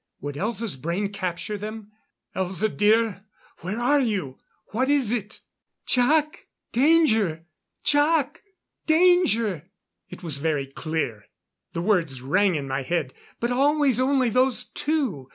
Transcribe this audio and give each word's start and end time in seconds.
Would 0.19 0.33
Elza's 0.33 0.77
brain 0.77 1.09
capture 1.09 1.59
them? 1.59 1.91
"Elza 2.35 2.75
dear! 2.75 3.23
Where 3.59 3.79
are 3.79 3.99
you? 3.99 4.39
What 4.71 4.89
is 4.89 5.11
it?" 5.11 5.41
"Jac! 5.85 6.47
Danger! 6.71 7.45
Jac! 7.83 8.41
Danger!" 8.87 9.69
It 10.09 10.23
was 10.23 10.39
very 10.39 10.65
clear. 10.65 11.25
The 11.73 11.83
words 11.83 12.23
rang 12.23 12.55
in 12.55 12.67
my 12.67 12.81
head. 12.81 13.13
But 13.39 13.51
always 13.51 13.99
only 13.99 14.29
those 14.29 14.63
two. 14.69 15.29